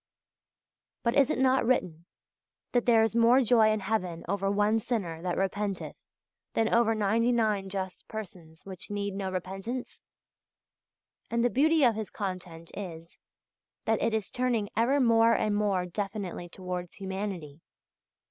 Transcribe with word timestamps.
But 1.03 1.13
is 1.15 1.29
it 1.29 1.37
not 1.37 1.63
written 1.63 2.07
that 2.71 2.87
"there 2.87 3.03
is 3.03 3.15
more 3.15 3.43
joy 3.43 3.69
in 3.69 3.81
heaven 3.81 4.25
over 4.27 4.49
one 4.49 4.79
sinner 4.79 5.21
that 5.21 5.37
repenteth 5.37 5.95
than 6.55 6.73
over 6.73 6.95
ninety 6.95 7.31
nine 7.31 7.69
just 7.69 8.07
persons 8.07 8.65
which 8.65 8.89
need 8.89 9.13
no 9.13 9.29
repentance"? 9.29 10.01
And 11.29 11.45
the 11.45 11.51
beauty 11.51 11.83
of 11.83 11.93
his 11.93 12.09
content 12.09 12.71
is, 12.75 13.19
that 13.85 14.01
it 14.01 14.15
is 14.15 14.31
turning 14.31 14.69
ever 14.75 14.99
more 14.99 15.33
and 15.35 15.55
more 15.55 15.85
definitely 15.85 16.49
towards 16.49 16.95
humanity. 16.95 17.61